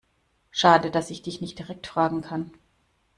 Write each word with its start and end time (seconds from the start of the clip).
Schade, 0.49 0.89
dass 0.89 1.11
ich 1.11 1.21
dich 1.21 1.41
nicht 1.41 1.59
direkt 1.59 1.85
fragen 1.85 2.21
kann. 2.21 2.51